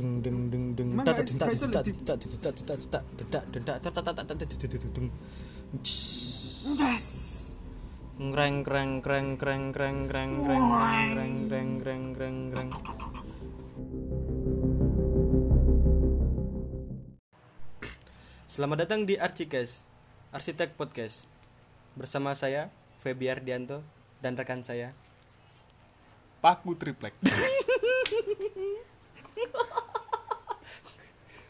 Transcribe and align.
deng 0.00 0.24
deng 0.24 0.48
deng 0.48 0.64
deng 0.72 0.88
tak 1.04 1.12
tak 1.12 1.28
tak 1.28 1.52
tak 1.52 1.52
tak 1.52 1.84
tak 1.84 2.16
tak 2.16 2.56
tak 2.56 2.80
tak 2.88 3.04
tak 3.28 3.44
tak 3.60 3.68
tak 3.68 3.92
tak 3.92 4.14
tak 4.16 4.24
tak 4.24 4.48
tak 4.48 4.78
tak 4.80 4.90
deng 4.96 5.08
Yes. 6.80 7.06
ngreng 8.20 8.64
kreng 8.64 9.00
kreng 9.04 9.36
kreng 9.36 9.72
kreng 9.72 10.08
kreng 10.08 10.32
kreng 10.44 10.64
kreng 10.72 11.36
kreng 11.48 11.72
kreng 11.80 12.04
kreng 12.16 12.38
kreng 12.52 12.70
Selamat 18.50 18.84
datang 18.84 19.08
di 19.08 19.16
Archicast 19.16 19.80
Arsitek 20.32 20.76
Podcast 20.76 21.24
bersama 21.96 22.36
saya 22.36 22.72
Feby 23.00 23.32
Ardianto 23.32 23.80
dan 24.20 24.36
rekan 24.36 24.64
saya 24.64 24.92
Paku 26.40 26.72
triplek. 26.72 27.12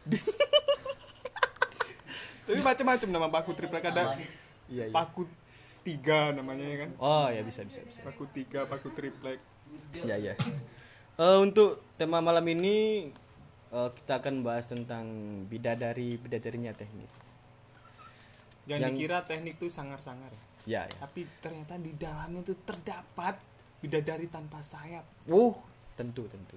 Tapi 2.46 2.60
macam-macam 2.66 3.08
nama 3.12 3.28
paku 3.30 3.52
triplek 3.54 3.84
ada 3.90 4.18
Iya 4.70 4.86
iya 4.86 4.94
paku 4.94 5.26
tiga 5.82 6.30
namanya 6.36 6.66
ya 6.66 6.76
kan. 6.86 6.90
Oh 7.00 7.26
ya 7.32 7.42
bisa 7.42 7.64
bisa 7.66 7.80
bisa 7.82 8.04
Paku 8.04 8.28
tiga, 8.30 8.68
paku 8.70 8.92
triplek. 8.94 9.40
Ya 10.06 10.14
ya. 10.18 10.34
Eh, 11.18 11.38
untuk 11.42 11.82
tema 11.98 12.22
malam 12.22 12.46
ini 12.46 13.08
eh, 13.70 13.90
kita 13.98 14.22
akan 14.22 14.46
bahas 14.46 14.70
tentang 14.70 15.06
bidadari 15.50 16.16
bidadarinya 16.20 16.70
teknik. 16.76 17.10
Jangan 18.68 18.82
Yang- 18.86 18.94
dikira 18.94 19.18
teknik 19.26 19.54
tuh 19.58 19.70
sangar-sangar. 19.72 20.30
Ya 20.68 20.86
ya. 20.86 20.96
Tapi 21.02 21.26
ternyata 21.42 21.74
di 21.80 21.96
dalamnya 21.96 22.44
tuh 22.46 22.58
terdapat 22.62 23.40
bidadari 23.80 24.28
tanpa 24.30 24.60
sayap. 24.62 25.02
Uh 25.26 25.56
tentu 25.98 26.28
tentu. 26.30 26.56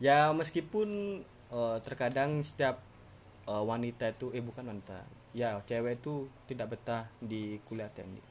Ya 0.00 0.32
meskipun 0.32 1.20
eh, 1.50 1.76
terkadang 1.84 2.40
setiap 2.42 2.80
eh, 3.46 3.64
wanita 3.64 4.10
itu 4.14 4.30
eh 4.34 4.42
bukan 4.42 4.64
wanita. 4.70 5.02
Ya 5.36 5.58
cewek 5.62 6.02
itu 6.02 6.26
tidak 6.50 6.74
betah 6.74 7.06
di 7.22 7.58
kuliah 7.68 7.90
teknik. 7.92 8.22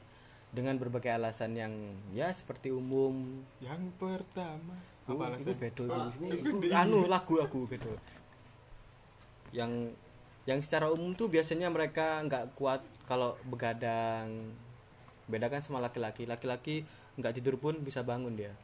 Dengan 0.50 0.76
berbagai 0.82 1.14
alasan 1.14 1.54
yang 1.54 1.72
ya 2.12 2.28
seperti 2.34 2.74
umum. 2.74 3.44
Yang 3.62 3.92
pertama 4.00 4.76
Oh, 5.08 5.16
apa 5.18 5.42
itu 5.42 5.50
alasan? 5.50 5.58
bedo 5.58 5.84
itu, 5.90 6.26
itu 6.38 6.56
anu 6.70 7.10
lagu 7.10 7.42
aku 7.42 7.66
bedo 7.66 7.98
yang 9.50 9.90
yang 10.46 10.62
secara 10.62 10.86
umum 10.86 11.18
tuh 11.18 11.26
biasanya 11.26 11.66
mereka 11.66 12.22
nggak 12.22 12.54
kuat 12.54 12.82
kalau 13.10 13.34
begadang. 13.48 14.54
Beda 15.26 15.50
kan 15.50 15.62
sama 15.62 15.82
laki-laki. 15.82 16.26
Laki-laki 16.30 16.86
nggak 17.18 17.34
tidur 17.42 17.58
pun 17.58 17.74
bisa 17.82 18.06
bangun 18.06 18.38
dia 18.38 18.54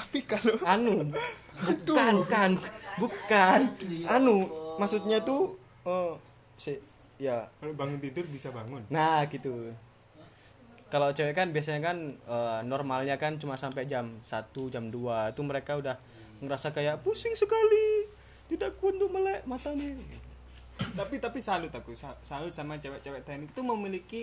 Tapi 0.00 0.24
kalau 0.24 0.56
anu 0.64 1.12
bukan 1.60 2.14
kan 2.24 2.50
bukan. 2.96 3.60
Anu 4.08 4.48
maksudnya 4.80 5.20
tuh 5.20 5.60
eh, 5.84 6.12
si 6.56 6.72
ya. 7.20 7.44
Kalau 7.60 7.76
bangun 7.76 8.00
tidur 8.00 8.24
bisa 8.24 8.48
bangun. 8.48 8.80
nah 8.88 9.20
gitu. 9.28 9.76
Kalau 10.90 11.14
cewek 11.14 11.36
kan 11.36 11.52
biasanya 11.52 11.92
kan 11.92 11.98
eh, 12.16 12.60
normalnya 12.64 13.14
kan 13.14 13.36
cuma 13.36 13.54
sampai 13.54 13.84
jam 13.84 14.18
1 14.24 14.72
jam 14.72 14.88
2 14.88 15.36
itu 15.36 15.40
mereka 15.44 15.76
udah 15.76 15.94
ngerasa 16.40 16.72
kayak 16.72 17.04
pusing 17.04 17.36
sekali. 17.36 18.08
Tidak 18.48 18.80
kuat 18.80 18.98
untuk 18.98 19.14
melek 19.14 19.44
matanya. 19.46 19.94
Tapi 20.96 21.20
tapi 21.20 21.38
salut 21.38 21.70
aku. 21.70 21.92
Sa- 21.92 22.18
salut 22.24 22.50
sama 22.50 22.80
cewek-cewek 22.80 23.22
teknik 23.22 23.52
itu 23.52 23.62
memiliki 23.62 24.22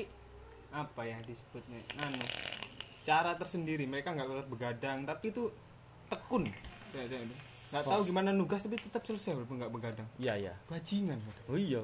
apa 0.68 1.06
ya 1.06 1.16
disebutnya? 1.24 1.80
Anu 2.02 2.20
cara 3.08 3.38
tersendiri. 3.40 3.88
Mereka 3.88 4.12
nggak 4.12 4.50
begadang. 4.52 5.08
Tapi 5.08 5.32
itu 5.32 5.48
tekun. 6.08 6.44
Cewek-cewek 6.96 7.26
itu. 7.28 7.36
nggak 7.68 7.84
tahu 7.84 8.02
gimana 8.08 8.32
nugas 8.32 8.64
tapi 8.64 8.80
tetap 8.80 9.04
selesai 9.04 9.36
walaupun 9.36 9.60
nggak 9.60 9.74
begadang. 9.76 10.08
Iya 10.16 10.34
iya. 10.40 10.54
Bajingan 10.72 11.20
oh 11.52 11.60
iya. 11.60 11.84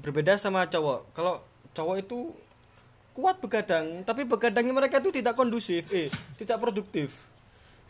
Berbeda 0.00 0.38
sama 0.38 0.70
cowok. 0.70 1.10
Kalau 1.12 1.42
cowok 1.74 1.96
itu 1.98 2.30
kuat 3.10 3.42
begadang 3.42 4.06
tapi 4.06 4.22
begadangnya 4.22 4.70
mereka 4.70 5.02
itu 5.02 5.10
tidak 5.10 5.34
kondusif 5.34 5.90
eh 5.90 6.08
tidak 6.38 6.62
produktif. 6.62 7.26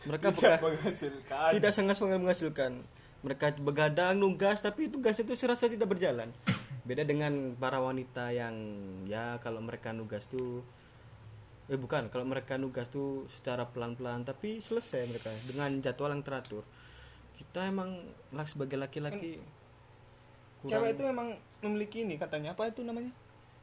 Mereka 0.01 0.33
tidak 0.33 0.65
menghasilkan. 0.65 1.49
tidak 1.53 1.71
sangat 1.77 1.95
sangat 2.01 2.17
menghasilkan. 2.17 2.71
Mereka 3.21 3.61
begadang 3.61 4.17
nugas 4.17 4.65
tapi 4.65 4.89
tugas 4.89 5.13
itu 5.21 5.37
serasa 5.37 5.69
tidak 5.69 5.93
berjalan. 5.93 6.33
Beda 6.81 7.05
dengan 7.05 7.53
para 7.53 7.77
wanita 7.77 8.33
yang 8.33 8.57
ya 9.05 9.37
kalau 9.45 9.61
mereka 9.61 9.93
nugas 9.93 10.25
tuh 10.25 10.65
eh 11.71 11.79
bukan. 11.79 12.11
Kalau 12.11 12.27
mereka 12.27 12.59
nugas 12.59 12.91
tuh 12.91 13.23
secara 13.31 13.63
pelan-pelan 13.71 14.27
tapi 14.27 14.59
selesai 14.59 15.07
mereka 15.07 15.31
dengan 15.47 15.71
jadwal 15.79 16.11
yang 16.11 16.19
teratur. 16.19 16.67
Kita 17.39 17.63
emang 17.63 18.03
lah 18.35 18.43
sebagai 18.43 18.75
laki-laki 18.75 19.39
cewek 20.67 20.93
itu 20.93 21.03
emang 21.07 21.33
memiliki 21.63 22.03
ini 22.03 22.19
katanya. 22.19 22.51
Apa 22.53 22.67
itu 22.67 22.83
namanya? 22.83 23.15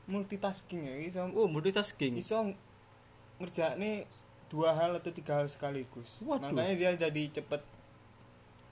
Multitasking 0.08 0.88
ya 0.88 0.94
iso 1.04 1.20
oh 1.36 1.46
multitasking. 1.46 2.16
iso 2.16 2.56
ngerjain 3.38 4.08
dua 4.48 4.72
hal 4.72 4.96
atau 4.96 5.12
tiga 5.12 5.36
hal 5.38 5.46
sekaligus. 5.46 6.16
Waduh. 6.24 6.48
makanya 6.48 6.74
dia 6.74 6.90
jadi 6.96 7.22
cepet. 7.28 7.60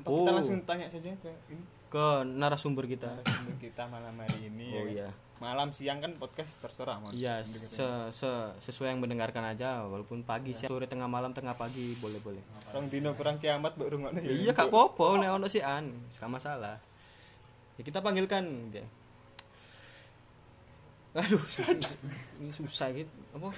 Apa 0.00 0.08
Oh. 0.08 0.24
kita 0.24 0.32
langsung 0.32 0.60
tanya 0.64 0.88
saja 0.88 1.12
ke 1.20 1.30
ini 1.52 1.75
ke 1.86 2.06
narasumber 2.24 2.84
kita. 2.84 3.08
Narasumber 3.08 3.56
kita 3.56 3.82
malam 3.86 4.14
hari 4.16 4.38
ini 4.46 4.66
oh 4.72 4.76
ya. 4.76 4.82
kan? 4.82 4.92
iya. 4.92 5.08
Malam 5.36 5.68
siang 5.68 6.00
kan 6.00 6.16
podcast 6.16 6.56
terserah 6.58 6.96
mau 6.96 7.12
iya 7.12 7.44
se- 7.44 8.08
se- 8.08 8.52
sesuai 8.56 8.96
yang 8.96 9.04
mendengarkan 9.04 9.44
aja 9.44 9.84
walaupun 9.84 10.24
pagi 10.24 10.56
siang 10.56 10.72
sore 10.72 10.88
tengah 10.88 11.04
malam 11.04 11.36
tengah 11.36 11.52
pagi 11.52 11.92
boleh 12.00 12.16
boleh 12.24 12.40
Rong 12.72 12.88
dino 12.88 13.12
kurang 13.12 13.36
kiamat 13.36 13.76
mbok 13.76 13.84
rungokno 13.92 14.24
ya. 14.24 14.32
iya 14.32 14.52
kak 14.56 14.72
popo 14.72 15.20
nek 15.20 15.36
ono 15.36 15.44
si 15.46 15.60
an. 15.60 15.92
Gak 16.16 16.32
masalah. 16.32 16.80
Ya 17.76 17.82
kita 17.84 18.00
panggilkan 18.00 18.72
dia. 18.72 18.88
Aduh 21.16 21.40
ini 22.40 22.52
susah 22.52 22.96
gitu. 22.96 23.12
Apa? 23.36 23.52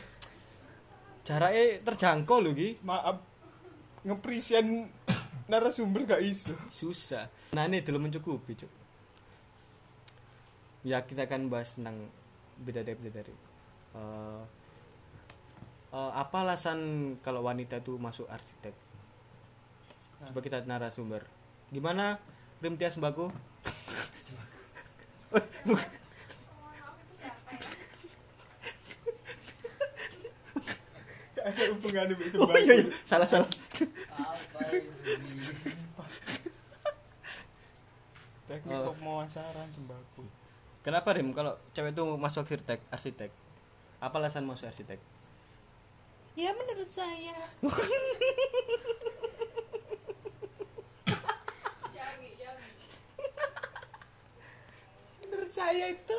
Jaraknya 1.23 1.79
terjangkau 1.87 2.43
loh 2.43 2.53
Gi. 2.55 2.75
Maaf. 2.83 3.23
Ngeprisian 4.03 4.67
narasumber 5.49 6.05
gak 6.05 6.23
iso. 6.23 6.53
susah. 6.71 7.33
Nah 7.57 7.65
ini 7.65 7.81
dulu 7.81 8.05
mencukupi 8.05 8.53
cuk. 8.55 8.71
Ya 10.85 11.03
kita 11.03 11.25
akan 11.27 11.49
bahas 11.51 11.75
tentang 11.75 12.07
bidadari 12.63 12.95
bidadari 12.97 13.35
Eh, 13.99 14.43
eh, 15.97 16.13
apa 16.15 16.37
alasan 16.45 16.79
kalau 17.25 17.43
wanita 17.43 17.81
itu 17.81 17.97
masuk 17.97 18.29
arsitek? 18.29 18.77
Coba 20.29 20.41
kita 20.45 20.63
narasumber. 20.69 21.25
Gimana 21.73 22.21
Rimtia 22.61 22.91
Sembako 22.91 23.31
Gak 31.39 31.47
ada 31.55 31.65
hubungannya 31.73 32.15
mbek 32.17 32.35
oh 32.41 32.53
iya, 32.61 32.75
iya. 32.83 32.93
salah 33.09 33.29
salah 33.29 33.49
Teknik 38.49 38.73
Oh. 38.75 38.93
pemasaran 38.93 39.69
sembako. 39.69 40.25
kenapa 40.81 41.13
Rim 41.13 41.37
kalau 41.37 41.53
cewek 41.71 41.93
itu 41.93 42.03
masuk 42.17 42.49
arsitek 42.49 42.81
arsitek 42.89 43.31
apa 43.99 44.15
alasan 44.17 44.49
masuk 44.49 44.67
arsitek 44.67 44.97
Ya 46.33 46.55
menurut 46.55 46.87
saya. 46.89 47.35
menurut 55.21 55.51
saya 55.51 55.91
itu 55.91 56.19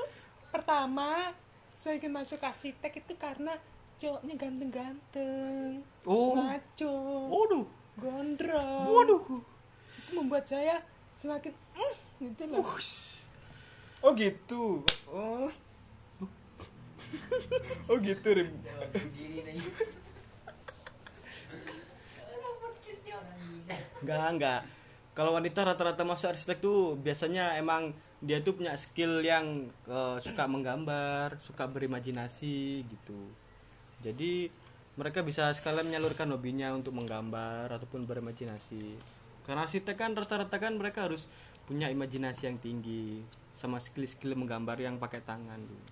pertama 0.50 1.32
saya 1.74 1.96
ingin 1.96 2.12
masuk 2.12 2.40
arsitek 2.40 2.92
itu 3.00 3.14
karena 3.16 3.56
cowoknya 4.00 4.36
ganteng-ganteng, 4.36 5.84
oh 6.06 6.32
maco, 6.34 6.96
waduh 7.28 7.68
gondrong. 8.00 8.88
waduh 8.90 9.22
Itu 9.90 10.10
membuat 10.16 10.48
saya 10.48 10.80
semakin 11.19 11.51
mm, 11.51 11.94
gitu 12.24 12.44
loh. 12.48 12.63
Oh 14.00 14.12
gitu. 14.16 14.63
Oh. 15.12 15.51
oh 17.92 17.98
gitu 18.00 18.28
Rim. 18.31 18.51
Enggak, 24.00 24.28
enggak. 24.31 24.62
Kalau 25.12 25.36
wanita 25.36 25.68
rata-rata 25.68 26.07
masuk 26.07 26.31
arsitek 26.31 26.63
tuh 26.63 26.96
biasanya 26.96 27.60
emang 27.60 27.92
dia 28.24 28.40
tuh 28.40 28.56
punya 28.56 28.72
skill 28.80 29.19
yang 29.19 29.68
eh, 29.88 30.18
suka 30.24 30.48
menggambar, 30.48 31.36
suka 31.44 31.68
berimajinasi 31.68 32.88
gitu. 32.88 33.19
Jadi 34.00 34.48
mereka 35.00 35.24
bisa 35.24 35.48
sekalian 35.56 35.88
menyalurkan 35.88 36.28
hobinya 36.28 36.75
untuk 36.75 36.92
menggambar 36.92 37.72
ataupun 37.72 38.04
berimajinasi. 38.04 39.00
Karena 39.48 39.63
arsitek 39.63 39.96
kan 39.96 40.12
rata-rata 40.12 40.60
kan 40.60 40.75
mereka 40.75 41.07
harus 41.07 41.24
punya 41.63 41.88
imajinasi 41.88 42.46
yang 42.46 42.60
tinggi 42.60 43.24
sama 43.56 43.80
skill-skill 43.80 44.36
menggambar 44.36 44.75
yang 44.75 45.00
pakai 45.00 45.24
tangan 45.24 45.57
gitu. 45.57 45.86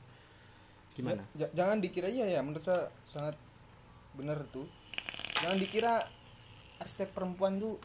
Gimana? 0.94 1.24
Ja- 1.34 1.54
jangan 1.56 1.80
dikira 1.80 2.12
iya 2.12 2.28
ya 2.28 2.44
menurut 2.44 2.62
saya 2.62 2.92
sangat 3.08 3.40
benar 4.12 4.44
tuh. 4.52 4.68
Jangan 5.40 5.58
dikira 5.58 6.04
arsitek 6.78 7.16
perempuan 7.16 7.58
tuh 7.58 7.80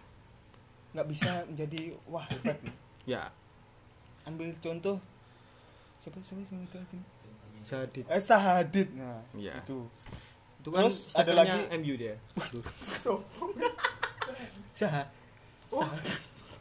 nggak 0.92 1.08
bisa 1.08 1.46
menjadi 1.46 1.94
wah 2.04 2.26
hebat 2.26 2.58
nih. 2.60 2.74
ya 3.16 3.22
ambil 4.22 4.54
contoh 4.60 5.00
siapa 5.98 6.22
siapa 6.22 6.44
siapa 6.44 6.62
itu 6.62 6.76
aja 6.78 6.98
Sadit 7.62 8.04
eh 8.06 8.22
Sahadit 8.22 8.88
nah 8.94 9.18
Iya. 9.34 9.58
itu 9.58 9.82
itu 10.62 10.68
kan 10.70 10.86
Terus 10.86 10.98
ada 11.12 11.32
lagi- 11.34 11.66
MU 11.74 11.94
dia. 11.98 12.14
Saha. 14.78 15.02
Sah. 15.68 15.92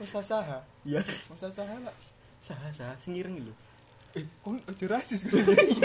Masa 0.01 0.19
Saha? 0.25 0.59
Iya. 0.81 1.01
Masa 1.29 1.47
Saha 1.53 1.77
lah 1.79 1.95
sah 2.41 2.57
sah 2.73 2.97
sengireng 2.97 3.37
lu 3.37 3.53
eh 4.17 4.25
kok 4.41 4.57
aja 4.65 4.85
rasis 4.97 5.23
gue 5.23 5.39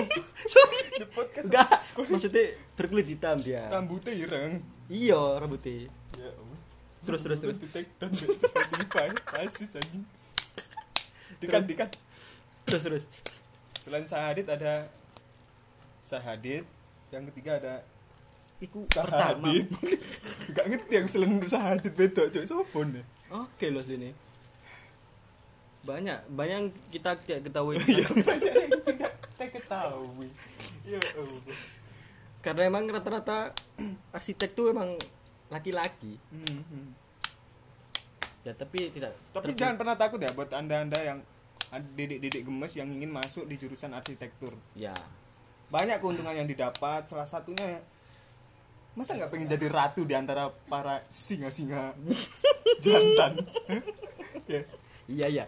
sorry. 0.48 0.80
Di 0.98 1.06
podcast 1.06 1.46
enggak. 1.46 1.78
maksudnya 2.10 2.44
berkulit 2.74 3.06
hitam 3.06 3.38
dia. 3.38 3.70
Rambutnya 3.70 4.10
ireng. 4.10 4.64
Iya 4.90 5.38
rambutnya. 5.38 5.86
Ya 6.18 6.32
terus 7.06 7.22
terus 7.22 7.38
terus. 7.38 7.56
Di 7.60 7.68
take 7.70 7.92
down 8.00 8.10
rasis 9.30 9.78
anjing. 9.78 10.02
Dikat 11.38 11.62
dikat 11.70 11.90
terus 12.66 12.82
terus. 12.82 13.04
Selain 13.78 14.08
Sahadit 14.10 14.50
ada 14.50 14.90
Sahadit 16.02 16.66
yang 17.14 17.30
ketiga 17.30 17.62
ada 17.62 17.74
iku 18.56 18.88
pertama. 18.88 19.53
Gak 20.56 20.67
ngerti 20.67 20.93
yang 20.97 21.08
selain 21.08 21.37
Sahadit 21.44 21.93
beda 21.93 22.32
coy 22.32 22.44
sopo 22.49 22.81
nih 22.88 23.05
oke 23.29 23.67
loh 23.69 23.85
sini 23.85 24.14
banyak 25.87 26.19
banyak 26.35 26.56
yang 26.58 26.69
kita 26.91 27.14
tidak 27.23 27.41
ketahui. 27.47 27.79
Tidak 27.87 29.12
tidak 29.38 29.50
ketahui. 29.62 30.29
Ya 30.82 30.99
Allah. 30.99 31.58
Karena 32.43 32.62
emang 32.67 32.91
rata-rata 32.91 33.55
arsitek 34.17 34.50
tuh 34.59 34.75
emang 34.75 34.99
laki-laki. 35.47 36.19
Mhm. 36.35 37.06
ya 38.47 38.55
tapi 38.55 38.94
tidak 38.94 39.11
tapi 39.35 39.59
jangan 39.59 39.75
pernah 39.75 39.99
takut 39.99 40.23
ya 40.23 40.31
buat 40.31 40.47
anda 40.55 40.79
anda 40.79 40.94
yang 41.02 41.19
didik-didik 41.99 42.47
gemes 42.47 42.79
yang 42.79 42.87
ingin 42.87 43.11
masuk 43.11 43.43
di 43.47 43.59
jurusan 43.59 43.91
arsitektur. 43.91 44.55
Ya. 44.79 44.94
Banyak 45.67 45.99
keuntungan 45.99 46.31
yang 46.31 46.47
didapat. 46.47 47.11
Salah 47.11 47.26
satunya 47.26 47.79
ya, 47.79 47.81
masa 48.96 49.12
nggak 49.14 49.28
pengen 49.28 49.52
jadi 49.52 49.66
ratu 49.69 50.08
di 50.08 50.16
antara 50.16 50.48
para 50.66 51.04
singa-singa 51.12 51.93
jantan? 52.84 53.37
Ya. 54.46 54.62
Iya 55.10 55.26
iya. 55.26 55.44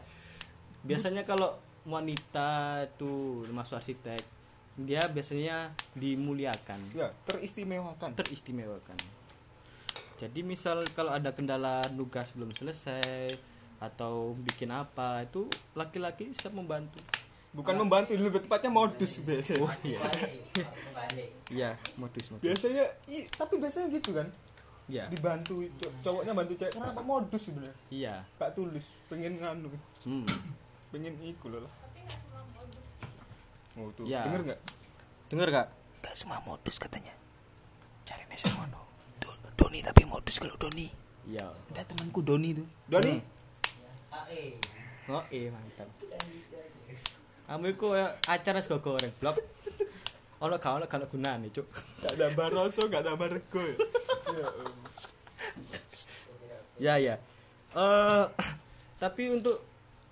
Biasanya 0.82 1.22
kalau 1.22 1.54
wanita 1.86 2.82
tuh 2.98 3.46
masuk 3.54 3.78
arsitek 3.78 4.18
dia 4.74 5.06
biasanya 5.06 5.70
dimuliakan. 5.94 6.82
Ya 6.98 7.14
teristimewakan. 7.22 8.18
Teristimewakan. 8.18 8.98
Jadi 10.18 10.42
misal 10.42 10.82
kalau 10.98 11.14
ada 11.14 11.30
kendala 11.30 11.86
nugas 11.94 12.34
belum 12.34 12.50
selesai 12.50 13.38
atau 13.78 14.34
bikin 14.34 14.74
apa 14.74 15.22
itu 15.22 15.46
laki-laki 15.78 16.34
siap 16.34 16.50
membantu 16.58 16.98
bukan 17.48 17.74
membantu 17.74 18.12
lebih 18.12 18.40
tepatnya 18.40 18.68
modus 18.68 19.18
biasanya. 19.20 19.60
Oh 19.62 19.72
iya. 19.82 19.98
Balik 20.92 21.28
iya 21.48 21.70
modus 21.96 22.24
modus. 22.28 22.44
Biasanya 22.44 22.84
i, 23.06 23.24
tapi 23.26 23.54
biasanya 23.56 23.88
gitu 23.90 24.12
kan? 24.12 24.28
Iya. 24.88 25.04
Dibantu 25.08 25.64
co- 25.76 25.92
cowoknya 26.00 26.32
bantu 26.32 26.52
cewek 26.56 26.72
kenapa 26.72 27.00
modus 27.00 27.42
sebenarnya? 27.44 27.76
Iya. 27.88 28.14
Gak 28.36 28.50
tulus 28.52 28.84
pengen 29.06 29.36
nganu. 29.36 29.68
Hmm. 30.04 30.24
pengen 30.88 31.12
iku 31.20 31.52
loh 31.52 31.60
lah. 31.60 31.72
Oh 33.76 33.92
tuh. 33.92 34.04
Ya. 34.04 34.24
denger 34.24 34.40
nggak 34.48 34.60
denger 35.28 35.48
gak? 35.52 35.66
Gak 36.00 36.14
semua 36.16 36.40
modus 36.40 36.76
katanya. 36.76 37.12
Cari 38.02 38.24
nasi 38.26 38.48
mono 38.52 38.88
Do- 39.20 39.36
Doni 39.54 39.84
tapi 39.84 40.04
modus 40.04 40.40
kalau 40.40 40.56
Doni. 40.56 40.88
Iya. 41.28 41.44
Ada 41.72 41.84
temanku 41.84 42.24
Doni 42.24 42.56
tuh. 42.56 42.66
Doni? 42.88 43.20
Oh 45.08 45.24
iya 45.28 45.48
mantap 45.48 45.88
kamu 47.48 47.72
itu 47.72 47.86
kayak 47.88 48.12
acara 48.28 48.58
sego 48.60 48.78
goreng 48.84 49.12
blok. 49.18 49.40
Ono 50.38 50.54
gak 50.54 50.70
ono 50.78 50.84
gak 50.86 51.08
gunane 51.10 51.48
cuk. 51.50 51.66
Gak 52.04 52.14
ada 52.14 52.28
baroso 52.36 52.86
gak 52.86 53.02
ada 53.02 53.16
barego 53.16 53.64
ya. 56.78 56.94
Ya 57.00 57.16
eh 57.74 58.24
tapi 59.02 59.32
untuk 59.32 59.64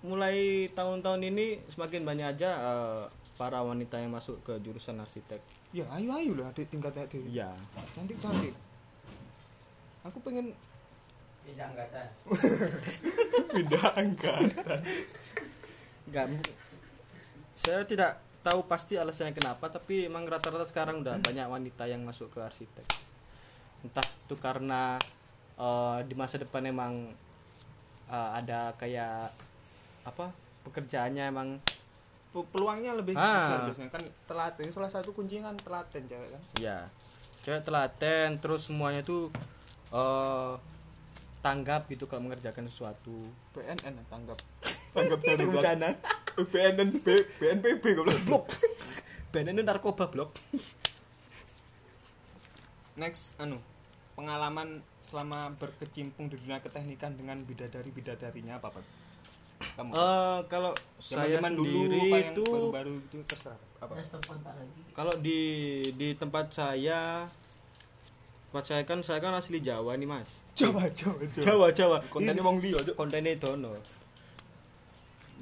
mulai 0.03 0.67
tahun-tahun 0.73 1.21
ini 1.23 1.61
semakin 1.69 2.03
banyak 2.03 2.27
aja 2.37 2.49
eh, 2.57 3.03
para 3.37 3.61
wanita 3.61 4.01
yang 4.01 4.11
masuk 4.11 4.41
ke 4.43 4.57
jurusan 4.65 4.99
arsitek. 4.99 5.39
Ya 5.71 5.85
ayo 5.95 6.11
ayo 6.17 6.31
lah 6.35 6.51
adik 6.51 6.73
tingkat 6.73 6.91
adik. 6.97 7.21
Ya. 7.29 7.53
Cantik 7.93 8.19
cantik 8.19 8.57
aku 10.07 10.23
pengen 10.23 10.55
tidak 11.47 11.67
angkatan. 11.71 12.07
Pindah 13.55 13.87
angkatan. 13.95 14.79
Nggak 16.07 16.25
saya 17.67 17.83
tidak 17.83 18.15
tahu 18.39 18.63
pasti 18.63 18.95
alasannya 18.95 19.35
kenapa 19.35 19.67
tapi 19.67 20.07
emang 20.07 20.23
rata-rata 20.23 20.63
sekarang 20.63 21.03
udah 21.03 21.19
banyak 21.19 21.43
wanita 21.45 21.83
yang 21.83 21.99
masuk 22.01 22.31
ke 22.31 22.39
arsitek. 22.39 22.87
Entah 23.83 24.07
itu 24.07 24.35
karena 24.37 24.95
eh, 25.53 25.99
di 26.01 26.15
masa 26.15 26.39
depan 26.39 26.63
emang 26.63 27.11
eh, 28.07 28.29
ada 28.33 28.71
kayak 28.73 29.35
apa 30.01 30.31
pekerjaannya 30.63 31.27
emang 31.27 31.59
pe- 32.31 32.47
peluangnya 32.47 32.95
lebih 32.95 33.19
Ah. 33.19 33.27
besar 33.43 33.59
biasanya. 33.67 33.91
Kan 33.91 34.03
telaten 34.25 34.67
salah 34.71 34.87
satu 34.87 35.11
kuncinya 35.11 35.51
kan 35.51 35.59
telaten 35.59 36.07
cewek 36.07 36.29
kan? 36.31 36.41
Ya 36.55 36.87
cewek 37.43 37.63
telaten 37.63 38.39
terus 38.39 38.63
semuanya 38.63 39.03
tuh 39.03 39.27
eh 39.91 40.53
tanggap 41.37 41.87
gitu 41.87 42.07
kalau 42.07 42.23
mengerjakan 42.23 42.63
sesuatu. 42.65 43.27
PNN 43.51 43.99
tanggap 44.07 44.39
tanggap 44.97 45.19
darurat 45.21 45.53
bencana 45.53 45.89
Eh, 46.37 46.45
PNN 46.45 47.01
B, 47.01 47.07
BNPB 47.41 47.83
goblok. 47.97 48.21
Blok. 48.29 48.45
BNN 49.33 49.65
narkoba 49.65 50.05
blok. 50.05 50.37
Next 52.93 53.33
anu 53.41 53.57
pengalaman 54.13 54.85
selama 55.01 55.53
berkecimpung 55.57 56.29
di 56.29 56.37
dunia 56.37 56.61
keteknikan 56.61 57.17
dengan 57.17 57.41
bidadari 57.41 57.89
bidadarinya 57.89 58.61
apa 58.61 58.69
pak? 58.69 58.85
Kamu? 59.81 59.97
Eh, 59.97 60.39
kalau 60.45 60.77
saya 61.01 61.41
sendiri 61.41 62.05
yang 62.05 62.37
itu 62.37 62.45
baru-baru 62.45 63.01
itu 63.01 63.17
terserah 63.25 63.57
apa? 63.81 63.97
Kalau 64.93 65.13
di 65.17 65.41
di 65.97 66.13
tempat 66.13 66.53
saya 66.53 67.25
tempat 68.53 68.65
saya 68.69 68.81
kan 68.85 69.01
saya 69.01 69.17
kan 69.17 69.33
asli 69.33 69.57
Jawa 69.57 69.97
nih 69.97 70.05
mas. 70.05 70.29
Jawa 70.53 70.85
Jawa 70.93 71.21
Jawa. 71.33 71.73
Jawa 71.73 71.97
kontennya 72.13 72.45
wong 72.45 72.61
liya 72.61 72.77
kontennya 72.93 73.33
dono 73.41 73.96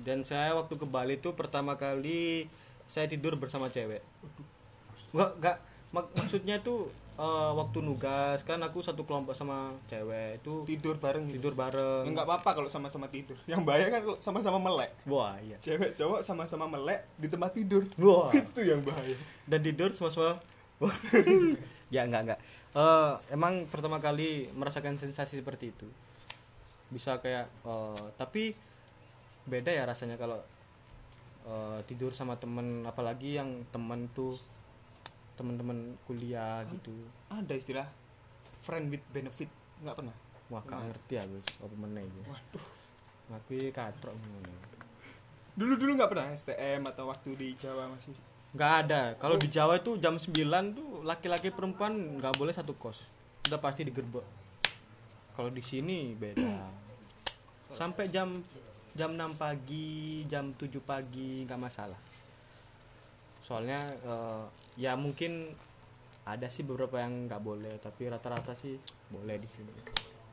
dan 0.04 0.25
saya 0.25 0.52
waktu 0.54 0.75
ke 0.75 0.86
Bali 0.86 1.16
tuh 1.18 1.32
pertama 1.34 1.78
kali 1.78 2.50
saya 2.86 3.08
tidur 3.08 3.38
bersama 3.38 3.70
cewek. 3.70 4.04
Enggak 5.14 5.32
enggak 5.40 5.58
mak- 5.90 6.12
maksudnya 6.14 6.60
tuh 6.60 6.88
eh, 7.16 7.52
waktu 7.56 7.80
nugas 7.80 8.44
kan 8.44 8.60
aku 8.60 8.84
satu 8.84 9.08
kelompok 9.08 9.32
sama 9.32 9.72
cewek 9.88 10.44
itu 10.44 10.68
tidur 10.68 11.00
bareng 11.00 11.24
gitu. 11.32 11.40
tidur 11.40 11.54
bareng. 11.56 12.04
Nggak 12.12 12.28
apa-apa 12.28 12.50
kalau 12.52 12.70
sama-sama 12.70 13.08
tidur. 13.08 13.40
Yang 13.48 13.62
bahaya 13.64 13.88
kan 13.88 14.04
kalau 14.04 14.18
sama-sama 14.20 14.60
melek. 14.60 14.92
Wah 15.08 15.40
iya. 15.40 15.56
Cewek 15.64 15.96
cowok 15.96 16.20
sama-sama 16.20 16.68
melek 16.68 17.08
di 17.16 17.32
tempat 17.32 17.56
tidur. 17.56 17.88
Wah. 17.96 18.28
Itu 18.36 18.62
yang 18.62 18.84
bahaya. 18.84 19.16
Dan 19.48 19.60
tidur 19.64 19.96
sama-sama. 19.96 20.42
Ya 21.94 22.02
enggak 22.02 22.25
enggak 22.25 22.40
Eh, 22.75 23.14
emang 23.32 23.70
pertama 23.72 24.04
kali 24.04 24.52
merasakan 24.52 25.00
sensasi 25.00 25.40
seperti 25.40 25.72
itu. 25.72 25.88
Bisa 26.92 27.24
kayak 27.24 27.48
eh, 27.64 28.06
tapi 28.20 28.52
beda 29.46 29.70
ya 29.70 29.86
rasanya 29.86 30.18
kalau 30.18 30.42
eh, 31.46 31.80
tidur 31.86 32.12
sama 32.12 32.38
temen 32.38 32.86
apalagi 32.86 33.38
yang 33.38 33.66
temen 33.70 34.10
tuh 34.12 34.38
temen-temen 35.36 36.00
kuliah 36.08 36.64
gitu. 36.72 36.96
ada 37.28 37.54
istilah 37.54 37.88
friend 38.64 38.88
with 38.88 39.04
benefit 39.12 39.52
nggak 39.84 39.96
pernah? 40.00 40.16
Wah 40.48 40.64
gak 40.64 40.80
ngerti 40.80 41.14
aku 41.20 41.38
apa 41.66 41.75
meneh 41.75 42.04
iki. 42.06 42.22
Waduh. 42.25 42.66
Aku 43.42 43.54
katrok 43.74 44.16
dulu 45.56 45.80
dulu 45.80 45.92
nggak 45.96 46.12
pernah 46.12 46.28
STM 46.36 46.84
atau 46.84 47.08
waktu 47.08 47.30
di 47.40 47.48
Jawa 47.56 47.88
masih? 47.88 48.12
Nggak 48.56 48.74
ada. 48.86 49.02
Kalau 49.16 49.40
di 49.40 49.48
Jawa 49.48 49.80
itu 49.80 49.96
jam 50.00 50.20
9 50.20 50.32
tuh 50.75 51.04
laki-laki 51.08 51.52
perempuan 51.52 52.20
nggak 52.20 52.36
boleh 52.36 52.52
satu 52.52 52.75
kos. 52.75 53.08
Udah 53.48 53.60
pasti 53.64 53.88
digerbek. 53.88 54.24
Kalau 55.36 55.52
di 55.52 55.64
sini 55.64 56.12
beda. 56.12 56.68
Sampai 57.72 58.12
jam 58.12 58.44
jam 58.96 59.12
6 59.12 59.36
pagi 59.36 60.24
jam 60.25 60.56
7 60.56 60.72
pagi 60.80 61.44
nggak 61.44 61.60
masalah. 61.60 62.00
Soalnya 63.44 63.78
eh, 63.84 64.44
ya 64.80 64.96
mungkin 64.96 65.44
ada 66.25 66.48
sih 66.50 66.66
beberapa 66.66 66.98
yang 67.04 67.30
nggak 67.30 67.44
boleh 67.44 67.75
tapi 67.84 68.08
rata-rata 68.08 68.56
sih 68.56 68.80
boleh 69.12 69.36
di 69.36 69.50
sini. 69.52 69.72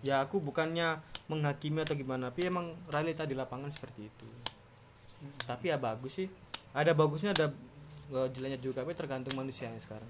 Ya 0.07 0.23
aku 0.23 0.39
bukannya 0.39 1.03
menghakimi 1.27 1.83
atau 1.83 1.99
gimana 1.99 2.31
tapi 2.31 2.47
emang 2.49 2.71
realita 2.89 3.27
di 3.27 3.35
lapangan 3.35 3.69
seperti 3.75 4.07
itu. 4.07 4.29
Tapi 5.43 5.75
ya 5.75 5.77
bagus 5.77 6.23
sih. 6.23 6.31
Ada 6.73 6.95
bagusnya 6.95 7.35
ada 7.35 7.51
jeleknya 8.31 8.63
juga 8.63 8.87
tapi 8.87 8.95
tergantung 8.95 9.35
manusianya 9.35 9.83
sekarang. 9.83 10.09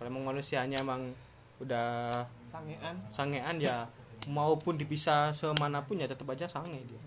Kalau 0.00 0.08
emang 0.08 0.34
manusianya 0.34 0.80
emang 0.80 1.12
udah 1.60 2.24
sangean. 2.50 2.96
sangean 3.12 3.56
ya 3.62 3.86
maupun 4.26 4.74
dipisah 4.74 5.30
semanapun 5.30 6.02
ya 6.02 6.10
tetap 6.10 6.26
aja 6.32 6.50
sange 6.50 6.82
dia 6.82 7.00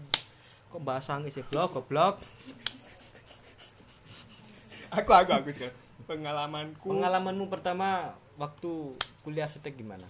kok 0.68 0.82
bahas 0.84 1.04
sange 1.08 1.32
sih 1.32 1.44
blok 1.48 1.80
goblok. 1.80 2.20
Aku 4.92 5.12
aku 5.12 5.32
aku 5.36 5.50
sekarang 5.52 5.76
pengalamanku 6.08 6.88
pengalamanmu 6.88 7.46
pertama 7.52 8.16
waktu 8.40 8.96
kuliah 9.28 9.48
setek 9.48 9.76
gimana? 9.76 10.08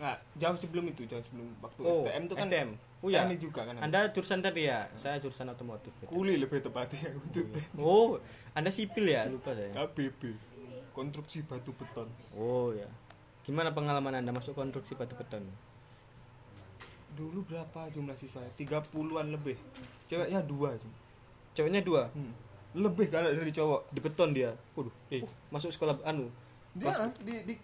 Nah, 0.00 0.16
jauh 0.38 0.56
sebelum 0.56 0.88
itu 0.88 1.04
jauh 1.04 1.20
sebelum 1.20 1.52
waktu 1.60 1.80
Oh, 1.84 2.06
STM 2.06 2.22
itu 2.24 2.34
kan 2.38 2.48
STM. 2.48 2.70
Oh 2.98 3.08
ya. 3.12 3.22
teknik 3.22 3.38
juga 3.38 3.60
kan? 3.68 3.74
Anda 3.78 4.10
jurusan 4.10 4.40
tadi 4.42 4.66
ya? 4.66 4.88
Saya 4.96 5.20
jurusan 5.22 5.52
otomotif 5.52 5.92
kuli 6.08 6.40
lebih 6.40 6.64
tepatnya 6.64 7.14
untuk 7.22 7.46
oh 7.78 8.18
anda 8.56 8.72
sipil 8.72 9.06
ya? 9.06 9.28
Lupa 9.28 9.52
saya. 9.52 9.70
KBB 9.70 10.34
konstruksi 10.96 11.44
batu 11.44 11.70
beton. 11.76 12.08
Oh 12.34 12.72
ya. 12.72 12.88
Gimana 13.44 13.70
pengalaman 13.76 14.18
anda 14.18 14.32
masuk 14.32 14.56
konstruksi 14.56 14.96
batu 14.96 15.14
beton 15.14 15.44
dulu 17.18 17.42
berapa 17.42 17.90
jumlah 17.90 18.14
siswa 18.14 18.46
30-an 18.54 19.26
lebih. 19.28 19.58
Ceweknya 20.06 20.38
dua 20.40 20.78
cuma. 20.78 20.94
ceweknya 21.50 21.82
dua? 21.82 22.06
Hmm. 22.14 22.30
lebih 22.78 23.10
kalau 23.10 23.26
dari 23.28 23.50
cowok. 23.50 23.90
Di 23.90 23.98
beton 23.98 24.30
dia? 24.30 24.54
Waduh 24.72 24.94
eh 25.10 25.26
masuk 25.50 25.74
sekolah 25.74 25.98
anu 26.06 26.30
dia 26.70 26.94
di, 27.18 27.34
di 27.42 27.54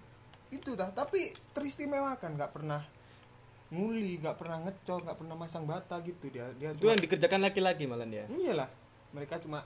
itu 0.51 0.75
dah. 0.75 0.91
Tapi 0.91 1.31
teristimewakan 1.55 2.35
nggak 2.35 2.51
pernah 2.51 2.83
nguli 3.71 4.19
nggak 4.19 4.35
pernah 4.35 4.59
ngecor 4.67 5.07
nggak 5.07 5.19
pernah 5.23 5.37
masang 5.39 5.65
bata 5.65 6.03
gitu. 6.03 6.27
Dia 6.29 6.51
dia 6.59 6.75
itu 6.75 6.85
yang 6.85 6.99
dikerjakan 6.99 7.47
laki-laki 7.47 7.87
malah 7.87 8.05
dia? 8.05 8.27
Iyalah. 8.27 8.67
Mereka 9.15 9.39
cuma 9.39 9.63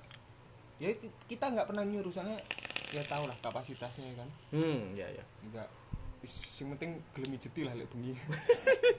ya 0.76 0.92
itu- 0.92 1.08
kita 1.24 1.48
nggak 1.48 1.64
pernah 1.64 1.82
nyuruh 1.82 2.12
soalnya 2.12 2.36
ya 2.92 3.00
tau 3.08 3.24
lah 3.24 3.36
kapasitasnya 3.40 4.12
kan. 4.12 4.28
Hmm 4.52 4.92
ya 4.92 5.08
ya. 5.08 5.24
Nggak. 5.48 5.68
Yang 6.58 6.68
penting 6.74 6.90
gelem 7.14 7.32
jeti 7.38 7.62
lah 7.62 7.78
lek 7.78 7.86
bengi 7.94 8.10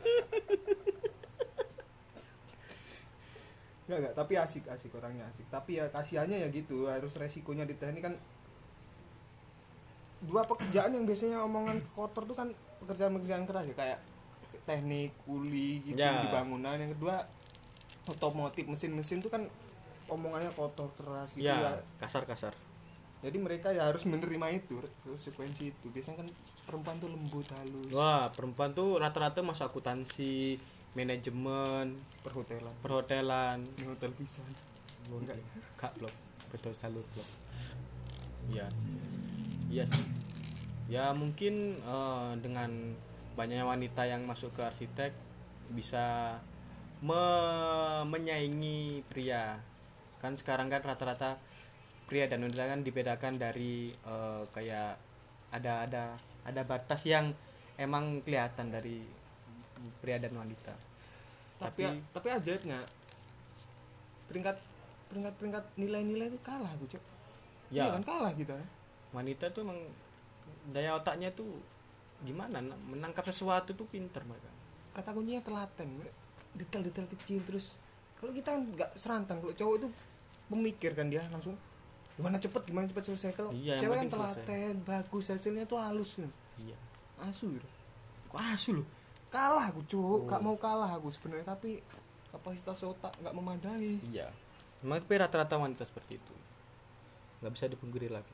Enggak, 3.89 3.97
enggak, 4.05 4.13
tapi 4.13 4.33
asik 4.37 4.63
asik 4.69 4.93
orangnya 4.93 5.25
asik. 5.33 5.49
Tapi 5.49 5.81
ya 5.81 5.89
kasihannya 5.89 6.45
ya 6.45 6.47
gitu, 6.53 6.85
harus 6.85 7.17
resikonya 7.17 7.65
di 7.65 7.73
teknik 7.73 8.05
kan 8.05 8.13
dua 10.19 10.45
pekerjaan 10.45 10.93
yang 10.93 11.09
biasanya 11.09 11.41
omongan 11.41 11.81
kotor 11.95 12.27
tuh 12.27 12.37
kan 12.37 12.53
pekerjaan-pekerjaan 12.85 13.49
keras 13.49 13.65
ya 13.65 13.75
kayak 13.75 13.99
teknik, 14.63 15.09
kuli 15.25 15.81
gitu 15.81 15.97
Ya. 15.97 16.21
di 16.21 16.29
bangunan. 16.29 16.77
Yang 16.77 17.01
kedua 17.01 17.25
otomotif 18.05 18.69
mesin-mesin 18.69 19.25
tuh 19.25 19.33
kan 19.33 19.49
omongannya 20.05 20.53
kotor 20.53 20.93
keras 20.93 21.33
gitu 21.33 21.49
ya. 21.49 21.57
ya 21.57 21.73
kasar 21.97 22.29
kasar 22.29 22.53
Jadi 23.19 23.35
mereka 23.35 23.73
ya 23.75 23.89
harus 23.89 24.07
menerima 24.07 24.47
itu 24.53 24.79
konsekuensi 25.03 25.75
itu. 25.75 25.85
Biasanya 25.91 26.23
kan 26.23 26.29
perempuan 26.63 27.01
tuh 27.01 27.09
lembut 27.09 27.49
halus. 27.51 27.89
wah 27.91 28.29
perempuan 28.29 28.71
tuh 28.71 28.95
rata-rata 28.95 29.41
masuk 29.41 29.73
akuntansi 29.73 30.55
manajemen 30.97 31.97
Perhotelan. 32.25 32.73
perhotelan. 32.81 33.57
Di 33.77 33.83
hotel 33.85 34.11
pisan. 34.17 34.49
enggak. 35.09 35.37
Kak 35.77 35.93
blok 35.97 36.13
betul 36.49 36.73
salur 36.73 37.05
blok. 37.13 37.29
Iya. 38.49 38.67
Iya 39.69 39.83
sih. 39.85 40.05
Ya 40.89 41.13
mungkin 41.13 41.77
eh, 41.77 42.31
dengan 42.41 42.97
banyaknya 43.37 43.65
wanita 43.65 44.03
yang 44.09 44.25
masuk 44.25 44.51
ke 44.57 44.65
arsitek 44.65 45.13
bisa 45.69 46.37
me- 47.05 48.03
menyaingi 48.09 49.05
pria. 49.05 49.61
Kan 50.17 50.33
sekarang 50.35 50.67
kan 50.73 50.81
rata-rata 50.81 51.37
pria 52.09 52.25
dan 52.25 52.41
wanita 52.41 52.65
kan 52.65 52.81
dibedakan 52.81 53.37
dari 53.37 53.93
eh, 53.93 54.43
kayak 54.49 54.97
ada 55.53 55.85
ada 55.85 56.03
ada 56.45 56.61
batas 56.65 57.05
yang 57.05 57.33
emang 57.77 58.25
kelihatan 58.25 58.73
dari 58.73 59.05
pria 59.97 60.17
dan 60.17 60.33
wanita 60.33 60.73
Tapi 61.57 61.83
tapi 61.83 61.99
tapi 62.11 62.27
ajaibnya 62.31 62.79
peringkat 64.25 64.57
peringkat 65.07 65.33
peringkat 65.35 65.63
nilai-nilai 65.75 66.27
itu 66.27 66.39
kalah 66.39 66.69
gue 66.75 66.89
cok. 66.89 67.03
ya 67.69 67.83
Iya 67.83 67.93
kan 67.93 68.03
kalah 68.03 68.33
kita. 68.33 68.53
wanita 69.09 69.49
tuh 69.49 69.63
emang 69.63 69.79
daya 70.67 70.93
otaknya 70.93 71.29
tuh 71.31 71.49
gimana 72.21 72.59
na- 72.59 72.77
menangkap 72.85 73.25
sesuatu 73.25 73.73
tuh 73.73 73.85
pinter 73.85 74.21
mereka 74.21 74.49
Kata 74.91 75.11
kuncinya 75.11 75.39
telaten. 75.39 75.87
Detail-detail 76.51 77.07
kecil 77.09 77.41
terus 77.43 77.77
kalau 78.15 78.31
kita 78.31 78.51
kan 78.51 78.61
nggak 78.67 78.91
serantang 78.93 79.39
kalau 79.39 79.51
cowok 79.51 79.75
itu 79.77 79.87
pemikir 80.45 80.91
kan 80.91 81.07
dia 81.07 81.23
langsung 81.27 81.55
gimana 82.13 82.35
cepet 82.35 82.61
gimana 82.65 82.83
cepet 82.85 83.03
selesai 83.05 83.31
kalau 83.31 83.51
Iya, 83.51 83.75
yang 83.75 83.81
cewek 83.81 83.95
kan 83.95 84.01
penting 84.03 84.19
selesai. 84.19 84.43
telaten 84.43 84.73
bagus 84.83 85.25
hasilnya 85.29 85.63
tuh 85.63 85.79
halus 85.79 86.11
loh 86.17 86.33
iya 86.57 86.75
asu 87.21 87.47
gitu. 87.49 87.67
kok 88.27 88.41
asu 88.43 88.69
loh 88.75 88.87
kalah 89.29 89.69
aku 89.69 89.81
cuk. 89.85 90.25
Oh. 90.25 90.29
gak 90.29 90.41
mau 90.41 90.57
kalah 90.57 90.89
aku 90.97 91.13
sebenarnya 91.13 91.45
tapi 91.53 91.79
kapasitas 92.29 92.81
otak 92.85 93.13
nggak 93.21 93.33
memadai. 93.33 93.97
Iya. 94.09 94.29
Emang 94.81 95.01
tapi 95.01 95.15
rata-rata 95.17 95.57
wanita 95.57 95.85
seperti 95.85 96.17
itu. 96.17 96.35
Nggak 97.41 97.53
bisa 97.53 97.65
dipungkiri 97.69 98.09
lagi. 98.09 98.33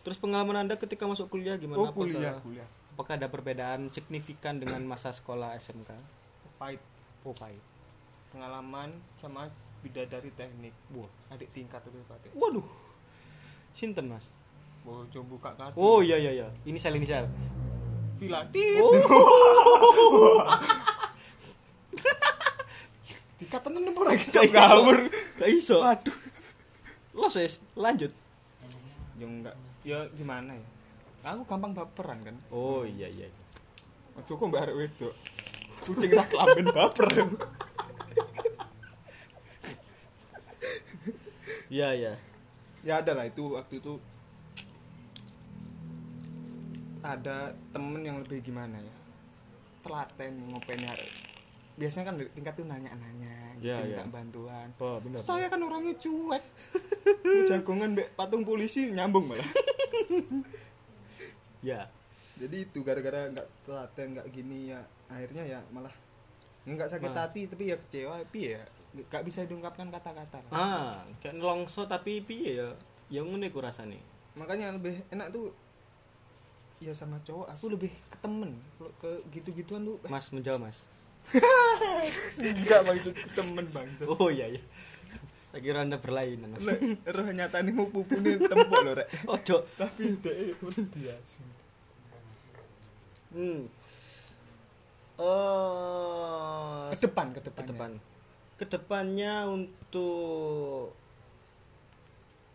Terus 0.00 0.16
pengalaman 0.16 0.64
anda 0.64 0.74
ketika 0.80 1.04
masuk 1.04 1.28
kuliah 1.28 1.60
gimana? 1.60 1.84
Oh 1.84 1.92
kuliah 1.92 2.36
apakah, 2.36 2.44
kuliah 2.44 2.68
apakah 2.96 3.12
ada 3.16 3.28
perbedaan 3.28 3.88
signifikan 3.92 4.56
dengan 4.60 4.80
masa 4.84 5.12
sekolah 5.12 5.56
SMK 5.56 5.92
pahit. 6.60 6.80
Oh 7.24 7.32
pahit. 7.32 7.60
Pengalaman 8.32 8.92
sama 9.20 9.48
bidadari 9.80 10.28
teknik. 10.36 10.76
Wah. 10.92 11.08
adik 11.32 11.48
tingkat 11.56 11.80
itu 11.88 11.96
Pak. 12.04 12.32
waduh. 12.36 12.64
Sinten 13.72 14.12
mas? 14.12 14.28
Coba 14.84 15.24
buka 15.28 15.50
kartu. 15.56 15.76
oh 15.76 16.00
iya 16.04 16.16
iya 16.20 16.32
iya. 16.44 16.48
Inisial 16.64 16.96
inisial 16.96 17.28
Villa 18.20 18.44
oh 18.84 20.44
Dikatakan 23.40 23.80
lagi 23.80 24.28
Gak 24.28 24.36
cok 24.36 24.52
ngawur. 24.52 24.98
Gak 25.40 25.48
iso. 25.48 25.80
Waduh. 25.80 26.12
Lo 27.16 27.32
ses, 27.32 27.56
lanjut. 27.72 28.12
Ya 29.16 29.24
enggak. 29.24 29.56
Ya 29.80 30.04
gimana 30.12 30.52
ya? 30.52 30.66
Aku 31.32 31.48
gampang 31.48 31.72
baperan 31.72 32.20
kan. 32.20 32.36
Oh 32.52 32.84
iya 32.84 33.08
iya. 33.08 33.32
iya. 33.32 33.44
Ojo 34.20 34.36
kok 34.36 34.46
mbak 34.52 34.68
arek 34.68 34.76
wedok. 34.76 35.14
Kucing 35.80 36.12
rak 36.12 36.30
lamben 36.36 36.68
baper. 36.68 37.08
Iya 41.70 41.88
iya. 41.94 42.12
ya 42.82 42.98
ada 42.98 43.14
lah 43.14 43.30
itu 43.30 43.54
waktu 43.54 43.78
itu 43.78 44.02
ada 47.12 47.36
temen 47.70 48.00
yang 48.00 48.18
lebih 48.18 48.40
gimana 48.40 48.76
ya 48.76 48.94
telaten 49.80 50.32
ngopeni 50.48 50.86
arek 50.86 51.10
biasanya 51.74 52.04
kan 52.06 52.16
tingkat 52.30 52.52
tuh 52.54 52.66
nanya-nanya 52.66 53.36
gitu 53.56 53.66
Iya, 53.66 53.76
minta 53.82 54.00
iya. 54.00 54.04
bantuan 54.06 54.68
Oh 54.76 54.96
benar. 54.98 55.20
saya 55.20 55.46
kan 55.46 55.58
orangnya 55.58 55.96
cuek 55.96 56.44
jagongan 57.50 57.92
mbak 57.92 58.08
patung 58.14 58.42
polisi 58.42 58.88
nyambung 58.88 59.26
malah 59.26 59.44
Ya. 61.60 61.88
jadi 62.36 62.64
itu 62.64 62.80
gara-gara 62.80 63.28
nggak 63.28 63.48
telaten 63.62 64.06
nggak 64.16 64.28
gini 64.30 64.72
ya 64.72 64.80
akhirnya 65.06 65.44
ya 65.46 65.60
malah 65.68 65.92
nggak 66.64 66.88
sakit 66.88 67.10
Nah. 67.10 67.28
hati 67.28 67.44
tapi 67.44 67.68
ya 67.68 67.76
kecewa 67.78 68.16
tapi 68.18 68.40
ya 68.52 68.62
nggak 68.90 69.22
bisa 69.22 69.44
diungkapkan 69.44 69.86
kata-kata. 69.86 70.40
Ah, 70.50 71.06
kayak 71.20 71.38
nelongso 71.38 71.86
tapi 71.86 72.20
piye 72.20 72.58
ya? 72.58 72.68
Ya 73.06 73.20
ngono 73.22 73.44
iku 73.44 73.60
rasane. 73.60 74.00
makanya 74.32 74.72
lebih 74.72 74.98
enak 75.10 75.30
tuh 75.30 75.50
ya 76.80 76.96
sama 76.96 77.20
cowok 77.20 77.46
aku 77.52 77.64
lebih 77.68 77.92
ke 78.08 78.16
temen 78.18 78.56
ke 78.98 79.10
gitu-gituan 79.30 79.84
tuh 79.84 80.00
Mas 80.08 80.32
menjawab 80.32 80.64
Mas. 80.64 80.88
enggak 82.40 82.80
maksud 82.88 83.12
ke 83.12 83.28
temen 83.36 83.68
bangsa 83.68 84.08
Oh 84.08 84.32
iya 84.32 84.48
iya. 84.48 84.62
Kira 85.52 85.84
Anda 85.84 86.00
berlainan 86.00 86.56
Mas. 86.56 86.64
Roh 87.04 87.28
nyata 87.28 87.60
nih 87.60 87.76
mau 87.76 87.84
pupune 87.86 88.40
tempok 88.40 88.80
lho 88.80 88.92
rek 88.96 89.08
Ojo. 89.36 89.68
tapi 89.76 90.16
dek 90.18 90.56
biasa 90.96 91.40
Hmm. 93.30 93.62
Eh 95.20 96.90
ke 96.90 97.04
depan 97.06 97.30
ke 97.30 97.40
depan 97.44 97.62
ke 97.62 97.70
depan. 97.70 97.90
Ke 98.58 98.64
depannya 98.66 99.46
untuk 99.46 100.90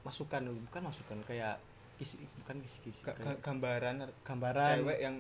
masukan 0.04 0.52
bukan 0.68 0.82
masukan 0.84 1.18
kayak 1.24 1.56
kisi 1.96 2.20
bukan 2.44 2.60
kisi-kisi 2.60 3.00
kayak 3.02 3.40
gambaran 3.40 4.04
gambaran. 4.22 4.84
cewek 4.84 5.00
yang 5.00 5.16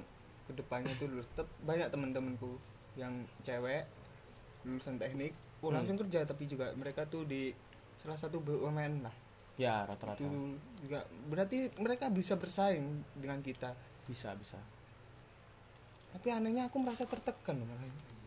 ke 0.45 0.51
depannya 0.53 0.91
tuh 0.95 1.07
lulus. 1.09 1.27
Tetap 1.31 1.47
banyak 1.63 1.87
temen-temenku 1.89 2.59
yang 2.95 3.11
cewek 3.41 3.87
lulusan 4.63 4.97
teknik 4.97 5.33
oh 5.59 5.69
Hmm. 5.69 5.81
langsung 5.81 5.97
kerja 5.97 6.21
tapi 6.23 6.45
juga 6.45 6.69
mereka 6.75 7.05
tuh 7.05 7.25
di 7.25 7.49
salah 7.97 8.19
satu 8.19 8.37
BUMN 8.39 9.01
lah. 9.01 9.15
Ya 9.55 9.87
rata-rata. 9.87 10.19
Itu 10.19 10.59
juga 10.83 11.07
berarti 11.25 11.71
mereka 11.79 12.11
bisa 12.11 12.35
bersaing 12.35 12.83
dengan 13.15 13.39
kita. 13.39 13.71
Bisa 14.05 14.35
bisa. 14.35 14.59
Tapi 16.11 16.27
anehnya 16.29 16.67
aku 16.67 16.77
merasa 16.79 17.03
tertekan 17.03 17.59
malah. 17.59 17.81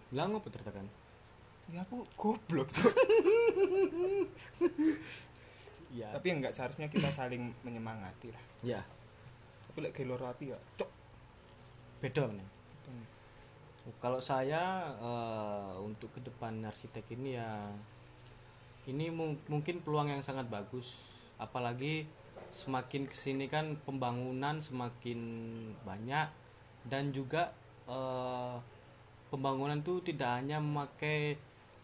Bilang 0.09 0.35
apa 0.35 0.49
tertekan? 0.49 0.89
Ya 1.69 1.85
aku 1.85 2.01
goblok 2.17 2.73
tuh 2.73 2.89
ya 5.93 6.09
tapi 6.13 6.37
enggak 6.37 6.53
seharusnya 6.53 6.89
kita 6.93 7.09
saling 7.09 7.53
menyemangati 7.65 8.29
lah. 8.33 8.45
Ya 8.61 8.81
tapi 9.69 9.85
lek 9.85 9.95
gelor 9.95 10.21
hati 10.21 10.51
ya 10.51 10.59
cok 10.81 10.91
beda 12.03 12.27
nih 12.35 12.49
Kalau 14.03 14.21
saya 14.21 14.93
eh, 15.01 15.73
untuk 15.81 16.13
ke 16.13 16.21
depan 16.21 16.61
arsitek 16.61 17.09
ini 17.17 17.41
ya 17.41 17.73
ini 18.85 19.09
mu- 19.09 19.41
mungkin 19.49 19.81
peluang 19.81 20.13
yang 20.13 20.21
sangat 20.21 20.45
bagus. 20.53 21.09
Apalagi 21.41 22.05
semakin 22.53 23.09
ke 23.09 23.17
sini 23.17 23.49
kan 23.49 23.81
pembangunan 23.89 24.61
semakin 24.61 25.21
banyak 25.89 26.29
dan 26.85 27.17
juga 27.17 27.57
eh, 27.89 28.57
pembangunan 29.33 29.81
tuh 29.81 30.05
tidak 30.05 30.41
hanya 30.41 30.61
memakai 30.61 31.37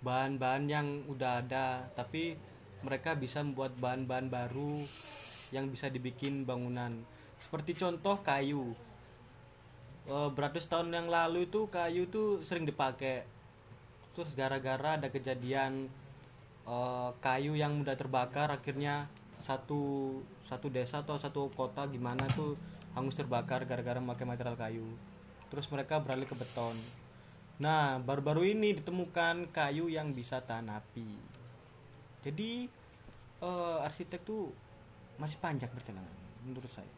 bahan-bahan 0.04 0.64
yang 0.68 0.86
udah 1.08 1.40
ada, 1.40 1.88
tapi 1.96 2.36
mereka 2.84 3.16
bisa 3.16 3.40
membuat 3.40 3.72
bahan-bahan 3.80 4.28
baru 4.28 4.84
yang 5.50 5.72
bisa 5.72 5.88
dibikin 5.88 6.44
bangunan. 6.44 7.00
Seperti 7.40 7.72
contoh 7.74 8.20
kayu. 8.20 8.76
Eh, 10.04 10.30
beratus 10.36 10.68
tahun 10.68 10.92
yang 10.92 11.08
lalu 11.08 11.48
itu 11.48 11.64
kayu 11.72 12.04
itu 12.04 12.44
sering 12.44 12.68
dipakai. 12.68 13.24
Terus 14.12 14.36
gara-gara 14.36 15.00
ada 15.00 15.08
kejadian 15.08 15.88
eh, 16.68 17.10
kayu 17.24 17.56
yang 17.56 17.72
mudah 17.80 17.96
terbakar 17.96 18.52
akhirnya 18.52 19.08
satu 19.40 20.20
satu 20.40 20.68
desa 20.68 21.04
atau 21.04 21.20
satu 21.20 21.52
kota 21.52 21.84
gimana 21.88 22.24
tuh 22.32 22.56
hangus 22.96 23.16
terbakar 23.16 23.64
gara-gara 23.64 23.96
memakai 23.96 24.28
material 24.28 24.60
kayu. 24.60 24.88
Terus 25.48 25.66
mereka 25.72 26.00
beralih 26.04 26.28
ke 26.28 26.36
beton. 26.36 26.76
Nah 27.60 27.96
baru-baru 28.02 28.52
ini 28.52 28.76
ditemukan 28.76 29.48
kayu 29.56 29.88
yang 29.88 30.12
bisa 30.12 30.44
tahan 30.44 30.68
api 30.68 31.33
jadi 32.24 32.66
eh, 33.44 33.78
arsitek 33.86 34.20
tuh 34.24 34.50
masih 35.20 35.38
panjang 35.38 35.70
perjalanan 35.70 36.16
menurut 36.42 36.72
saya. 36.72 36.90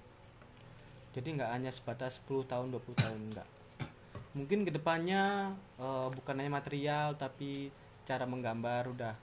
Jadi 1.13 1.37
nggak 1.37 1.51
hanya 1.51 1.75
sebatas 1.75 2.23
10 2.25 2.47
tahun 2.47 2.71
20 2.71 3.03
tahun 3.03 3.21
enggak 3.33 3.49
mungkin 4.37 4.69
ke 4.69 4.71
depannya 4.71 5.57
eh, 5.81 6.09
bukan 6.13 6.35
hanya 6.37 6.53
material 6.53 7.17
tapi 7.17 7.73
cara 8.05 8.29
menggambar 8.29 8.93
udah 8.93 9.15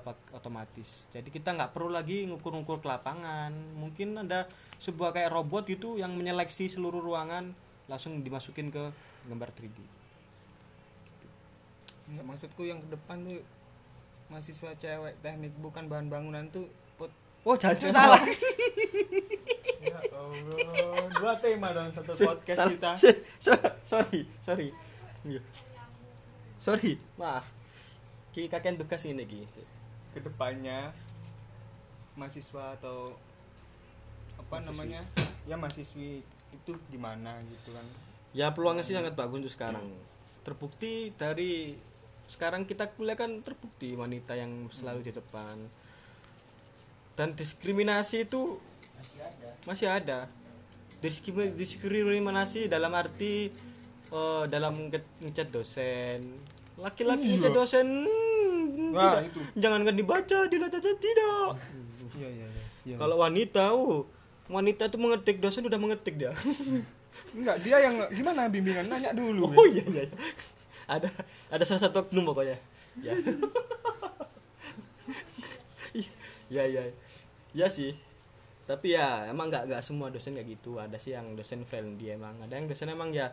pak- 0.00 0.32
otomatis. 0.32 1.06
Jadi 1.12 1.28
kita 1.28 1.52
nggak 1.52 1.76
perlu 1.76 1.92
lagi 1.92 2.24
ngukur-ngukur 2.26 2.80
ke 2.80 2.88
lapangan. 2.88 3.52
Mungkin 3.76 4.16
ada 4.26 4.48
sebuah 4.80 5.12
kayak 5.12 5.30
robot 5.30 5.68
gitu 5.68 6.00
yang 6.00 6.16
menyeleksi 6.16 6.72
seluruh 6.72 7.04
ruangan 7.04 7.52
langsung 7.86 8.22
dimasukin 8.22 8.70
ke 8.70 8.94
gambar 9.26 9.50
3D 9.50 9.78
Enggak 12.10 12.26
maksudku 12.26 12.62
yang 12.62 12.78
ke 12.86 12.94
depan 12.94 13.18
tuh 13.26 13.42
mahasiswa 14.30 14.70
cewek 14.74 15.14
teknik 15.18 15.52
bukan 15.58 15.84
bahan 15.84 16.06
bangunan 16.06 16.46
tuh 16.48 16.64
pot 16.94 17.10
oh 17.42 17.54
jancuk 17.54 17.90
salah. 17.90 18.22
Ya 19.80 19.96
Allah 20.12 21.08
dua 21.10 21.32
tema 21.40 21.72
dalam 21.72 21.88
satu 21.88 22.12
podcast 22.12 22.58
Salah. 22.58 22.70
kita. 22.70 22.90
Si- 22.94 23.20
so- 23.40 23.56
sorry 23.82 24.28
sorry. 24.38 24.68
Iya. 25.22 25.40
sorry 26.60 27.00
maaf. 27.16 27.48
Ki 28.30 28.44
kakek 28.46 28.76
tugas 28.76 29.02
ini 29.04 29.24
ki. 29.24 29.48
Ke 30.10 30.20
depannya 30.20 30.92
mahasiswa 32.12 32.76
atau 32.76 33.16
apa 34.36 34.60
Mahasiswi. 34.60 34.68
namanya? 34.70 35.00
Ya 35.44 35.56
mahasiswi 35.56 36.20
itu 36.52 36.72
gimana 36.86 37.40
gitu 37.48 37.72
kan? 37.72 37.86
Ya 38.30 38.52
peluangnya 38.52 38.84
sih 38.84 38.92
sangat 38.92 39.16
bagus 39.16 39.40
untuk 39.40 39.50
sekarang. 39.50 39.88
Terbukti 40.42 41.16
dari 41.16 41.72
sekarang 42.30 42.62
kita 42.62 42.86
kuliah 42.88 43.18
kan 43.18 43.42
terbukti 43.42 43.92
wanita 43.92 44.32
yang 44.32 44.70
selalu 44.70 45.02
di 45.02 45.12
depan 45.12 45.58
dan 47.12 47.34
diskriminasi 47.34 48.24
itu 48.24 48.56
masih 49.64 49.90
ada 49.90 50.30
Diskrimi- 51.00 51.50
diskriminasi 51.50 52.68
dalam 52.68 52.92
arti 52.92 53.48
eh, 54.06 54.44
dalam 54.46 54.86
nge- 54.86 55.10
ngecat 55.18 55.48
dosen 55.48 56.20
laki-laki 56.76 57.24
Iya. 57.26 57.34
ngecat 57.36 57.52
dosen 57.52 57.86
hmm, 58.04 58.92
Wah, 58.92 59.16
tidak. 59.16 59.22
itu. 59.26 59.40
jangankan 59.56 59.94
dibaca 59.94 60.38
saja 60.46 60.90
tidak 60.94 61.48
iya 62.12 62.28
iya 62.30 62.46
iya 62.84 62.96
kalau 62.96 63.16
wanita 63.16 63.72
oh 63.72 64.06
wanita 64.46 64.86
itu 64.86 64.96
mengetik 64.96 65.38
dosen 65.38 65.62
udah 65.62 65.78
mengetik 65.78 66.14
dia 66.14 66.30
enggak 67.32 67.56
dia 67.60 67.76
yang 67.80 67.96
gimana 68.08 68.46
bimbingan 68.46 68.86
nanya 68.86 69.10
dulu 69.10 69.50
Oh 69.50 69.66
iya 69.66 69.82
iya. 69.84 70.04
iya. 70.04 70.16
Ada 70.90 71.08
ada 71.54 71.62
salah 71.62 71.82
satu 71.86 72.02
oknum 72.02 72.26
pokoknya. 72.26 72.58
Ya. 72.98 73.14
ya 76.50 76.64
ya. 76.66 76.82
Ya 77.54 77.66
sih. 77.70 77.94
Tapi 78.66 78.98
ya 78.98 79.30
emang 79.30 79.50
nggak 79.50 79.70
nggak 79.70 79.82
semua 79.86 80.10
dosen 80.10 80.34
kayak 80.34 80.58
gitu. 80.58 80.82
Ada 80.82 80.98
sih 80.98 81.14
yang 81.14 81.38
dosen 81.38 81.62
friendly 81.62 82.10
emang. 82.10 82.42
Ada 82.42 82.58
yang 82.58 82.66
dosen 82.66 82.90
emang 82.90 83.14
ya 83.14 83.30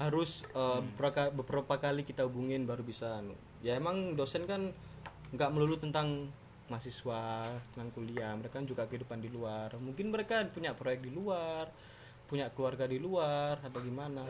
harus 0.00 0.48
eh, 0.56 0.80
beberapa, 0.80 1.30
beberapa 1.30 1.74
kali 1.76 2.08
kita 2.08 2.24
hubungin 2.24 2.64
baru 2.64 2.80
bisa. 2.80 3.20
anu. 3.20 3.36
Ya 3.60 3.76
emang 3.76 4.16
dosen 4.16 4.48
kan 4.48 4.72
nggak 5.36 5.50
melulu 5.52 5.76
tentang 5.76 6.32
mahasiswa 6.68 7.44
tentang 7.74 7.92
kuliah 7.92 8.32
mereka 8.32 8.56
kan 8.56 8.64
juga 8.64 8.88
kehidupan 8.88 9.20
di 9.20 9.28
luar 9.28 9.76
mungkin 9.76 10.08
mereka 10.08 10.40
punya 10.48 10.72
proyek 10.72 11.04
di 11.04 11.12
luar 11.12 11.68
punya 12.24 12.48
keluarga 12.56 12.88
di 12.88 12.96
luar 12.96 13.60
atau 13.60 13.84
gimana 13.84 14.24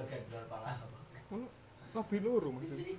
lebih 1.94 2.20
luru 2.26 2.48
maksudnya? 2.59 2.98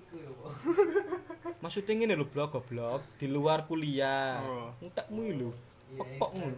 Maksudnya 1.63 1.93
ini 2.07 2.13
lho 2.15 2.25
blog 2.27 2.55
goblok. 2.55 3.01
Di 3.19 3.27
luar 3.27 3.67
kuliah. 3.67 4.39
Oh. 4.39 4.71
entakmu 4.79 5.23
lho. 5.35 5.51
Pekok 5.95 6.31
ngono. 6.35 6.55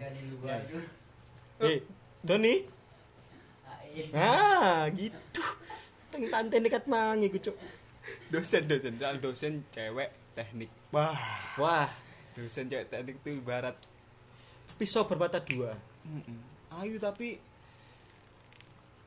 eh 1.66 1.82
Doni? 2.22 2.54
Ah 4.14 4.86
gitu. 4.94 5.44
Teng 6.14 6.30
tante 6.30 6.62
dekat 6.62 6.86
mangi 6.86 7.34
ku 7.34 7.42
cuk. 7.42 7.58
Dosen 8.30 8.70
dosen. 8.70 8.94
Dosen 8.98 9.54
cewek 9.74 10.14
teknik. 10.38 10.70
Wah. 10.94 11.18
Wah. 11.58 11.90
Dosen 12.38 12.70
cewek 12.70 12.94
teknik 12.94 13.18
tuh 13.26 13.34
ibarat. 13.34 13.76
Pisau 14.78 15.10
bermata 15.10 15.42
dua. 15.42 15.74
Mm-mm. 16.08 16.40
ayu 16.78 16.96
tapi 17.02 17.42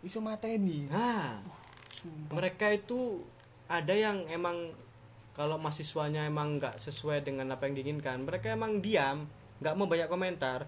iso 0.02 0.18
mateni 0.20 0.88
nah 2.04 2.36
mereka 2.36 2.72
itu 2.72 3.20
ada 3.68 3.92
yang 3.92 4.24
emang 4.32 4.72
kalau 5.36 5.56
mahasiswanya 5.60 6.26
emang 6.26 6.58
nggak 6.58 6.80
sesuai 6.80 7.22
dengan 7.22 7.52
apa 7.54 7.68
yang 7.68 7.78
diinginkan 7.78 8.24
mereka 8.24 8.52
emang 8.52 8.82
diam 8.82 9.28
nggak 9.60 9.74
mau 9.76 9.86
banyak 9.86 10.08
komentar 10.08 10.64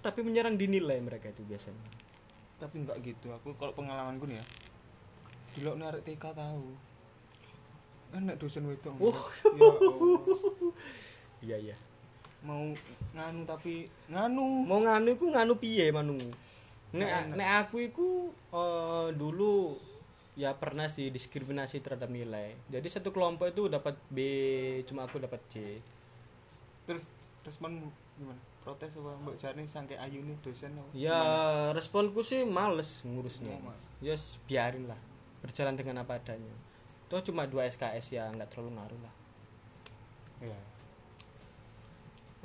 tapi 0.00 0.22
menyerang 0.22 0.54
dinilai 0.54 1.02
mereka 1.02 1.34
itu 1.34 1.42
biasanya. 1.42 1.82
Tapi 2.62 2.78
enggak 2.78 3.02
gitu. 3.02 3.34
Aku 3.34 3.58
kalau 3.58 3.74
pengalamanku 3.74 4.30
nih 4.30 4.38
ya 4.38 4.44
dulu 5.56 5.82
narik 5.82 6.04
TK 6.06 6.24
tahu. 6.36 6.64
Enak 8.14 8.38
dosen 8.38 8.70
wedok 8.70 8.94
Oh. 9.02 9.18
ya 9.56 9.66
Allah. 9.66 10.20
iya 11.46 11.56
iya. 11.58 11.76
Mau 12.46 12.70
nganu 13.16 13.42
tapi 13.42 13.90
nganu. 14.06 14.62
Mau 14.62 14.78
nganu 14.78 15.16
iku 15.16 15.26
nganu 15.32 15.58
piye 15.58 15.90
manu 15.90 16.14
nek 16.94 17.34
nek 17.34 17.50
aku 17.66 17.76
iku 17.82 18.08
eh, 18.54 19.08
dulu 19.12 19.74
ya 20.36 20.52
pernah 20.52 20.84
sih 20.86 21.08
diskriminasi 21.08 21.80
terhadap 21.80 22.12
nilai. 22.12 22.52
Jadi 22.68 22.86
satu 22.92 23.08
kelompok 23.08 23.48
itu 23.48 23.72
dapat 23.72 23.96
B 24.12 24.20
cuma 24.84 25.08
aku 25.08 25.16
dapat 25.16 25.40
C. 25.48 25.80
Terus 26.84 27.08
respon 27.42 27.88
gimana? 28.20 28.38
Protes 28.60 28.92
apa? 29.00 29.16
Mbak 29.24 29.36
Jarni 29.40 29.64
sangke 29.64 29.96
ayu 29.96 30.20
nih 30.20 30.36
dosen 30.44 30.76
apa? 30.76 30.90
ya 30.92 31.20
responku 31.72 32.20
sih 32.20 32.44
males 32.44 33.00
ngurusnya. 33.02 33.56
Mas. 33.64 33.80
yes 34.04 34.36
biarin 34.44 34.84
lah. 34.84 35.00
Berjalan 35.40 35.74
dengan 35.74 36.04
apa 36.04 36.20
adanya. 36.20 36.52
Toh 37.08 37.24
cuma 37.24 37.48
dua 37.48 37.64
SKS 37.72 38.12
ya 38.12 38.28
nggak 38.28 38.52
terlalu 38.52 38.76
ngaruh 38.76 39.00
lah. 39.00 39.14
Ya 40.44 40.58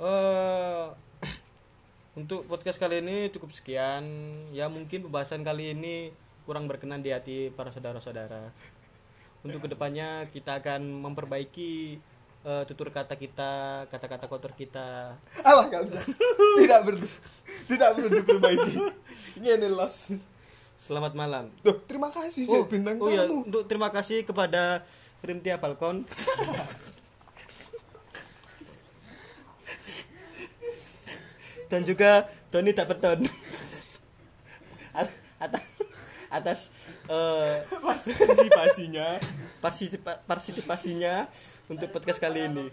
eh 0.02 0.86
untuk 2.18 2.48
podcast 2.48 2.80
kali 2.80 3.04
ini 3.04 3.28
cukup 3.28 3.52
sekian. 3.52 4.32
Ya 4.56 4.72
mungkin 4.72 5.04
pembahasan 5.04 5.44
kali 5.44 5.76
ini 5.76 6.14
kurang 6.42 6.66
berkenan 6.66 7.00
di 7.02 7.14
hati 7.14 7.50
para 7.54 7.70
saudara-saudara. 7.70 8.50
Untuk 9.42 9.66
ke 9.66 9.68
depannya 9.70 10.30
kita 10.30 10.62
akan 10.62 11.02
memperbaiki 11.02 11.98
eh, 12.46 12.62
tutur 12.66 12.94
kata 12.94 13.18
kita 13.18 13.84
kata-kata 13.90 14.26
kotor 14.30 14.52
kita. 14.54 15.18
Alah 15.42 15.66
gak 15.70 15.90
usah 15.90 16.02
tidak 16.58 16.80
perlu 16.86 17.06
tidak 17.66 17.88
perlu 17.94 18.08
diperbaiki 18.10 18.74
ini 19.38 19.48
ini 19.54 19.68
los 19.70 20.14
selamat 20.82 21.14
malam. 21.14 21.50
Duh, 21.62 21.78
terima 21.86 22.10
kasih 22.10 22.42
sih 22.42 22.62
bintang 22.66 22.98
oh 22.98 23.06
ya 23.10 23.26
tamu. 23.26 23.46
untuk 23.46 23.62
terima 23.70 23.90
kasih 23.94 24.26
kepada 24.26 24.82
Rimtia 25.22 25.58
Falcon. 25.62 26.02
Dan 31.70 31.88
juga 31.88 32.28
Tony 32.52 32.76
At- 34.92 35.16
atas 35.40 35.71
atas 36.32 36.72
eh, 37.06 37.60
partisipasinya. 37.68 39.20
Partisipa- 39.60 40.18
partisipasinya 40.24 41.28
untuk 41.68 41.92
podcast 41.92 42.18
kali 42.18 42.48
ini. 42.48 42.66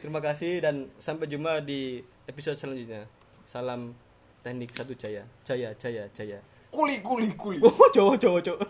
Terima 0.00 0.20
kasih 0.20 0.64
dan 0.64 0.88
sampai 0.96 1.28
jumpa 1.28 1.60
di 1.60 2.00
episode 2.24 2.56
selanjutnya. 2.56 3.04
Salam 3.44 3.92
teknik 4.40 4.72
satu 4.72 4.96
jaya. 4.96 5.24
Jaya 5.44 5.76
jaya 5.76 6.08
jaya. 6.12 6.40
Kuli 6.70 7.02
kuli 7.04 7.34
kuli. 7.36 7.58
Oh, 7.60 7.74
Jawa 7.92 8.14
Jawa 8.16 8.38
Jawa. 8.40 8.62